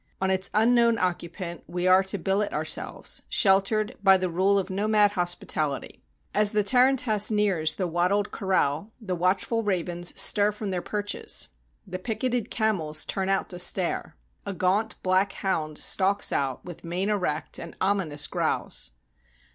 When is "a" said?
14.43-14.53